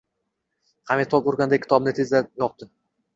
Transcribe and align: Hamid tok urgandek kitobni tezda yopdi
Hamid 0.93 1.11
tok 1.11 1.29
urgandek 1.31 1.65
kitobni 1.67 1.93
tezda 1.99 2.23
yopdi 2.45 2.69